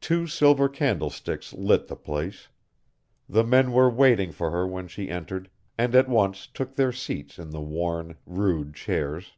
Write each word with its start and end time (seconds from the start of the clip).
Two 0.00 0.28
silver 0.28 0.68
candlesticks 0.68 1.52
lit 1.52 1.88
the 1.88 1.96
place. 1.96 2.46
The 3.28 3.42
men 3.42 3.72
were 3.72 3.90
waiting 3.90 4.30
for 4.30 4.52
her 4.52 4.64
when 4.64 4.86
she 4.86 5.10
entered, 5.10 5.50
and 5.76 5.96
at 5.96 6.08
once 6.08 6.46
took 6.46 6.76
their 6.76 6.92
seats 6.92 7.40
in 7.40 7.50
the 7.50 7.60
worn, 7.60 8.16
rude 8.24 8.72
chairs. 8.76 9.32